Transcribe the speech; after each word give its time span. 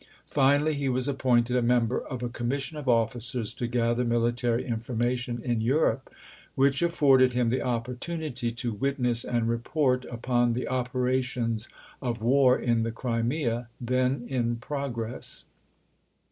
Finally 0.31 0.73
he 0.73 0.89
was 0.89 1.07
appointed 1.07 1.55
a 1.55 1.61
member 1.61 1.99
of 2.01 2.23
a 2.23 2.27
commission 2.29 2.75
of 2.75 2.89
officers 2.89 3.53
to 3.53 3.67
gather 3.67 4.03
military 4.03 4.63
informa 4.63 5.15
tion 5.15 5.39
in 5.43 5.61
Europe, 5.61 6.11
which 6.55 6.81
afforded 6.81 7.33
him 7.33 7.49
the 7.49 7.61
opportunity 7.61 8.49
to 8.49 8.73
witness 8.73 9.23
and 9.23 9.47
report 9.47 10.03
upon 10.05 10.53
the 10.53 10.67
operations 10.67 11.69
of 12.01 12.19
war 12.19 12.57
in 12.57 12.81
the 12.81 12.89
Crimea, 12.91 13.69
then 13.79 14.25
in 14.27 14.55
progress. 14.55 15.45